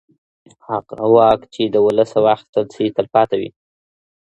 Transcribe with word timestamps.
هغه 0.67 1.05
واک 1.15 1.41
چې 1.53 1.63
د 1.65 1.75
ولسه 1.87 2.17
واخيستل 2.25 2.65
سي 2.75 2.85
تلپاته 2.97 3.35
وي. 3.39 3.49